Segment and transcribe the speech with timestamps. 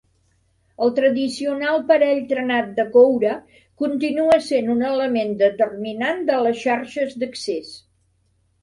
[0.85, 3.35] El tradicional parell trenat de coure
[3.85, 7.73] continua sent un element determinant de les xarxes d'accés.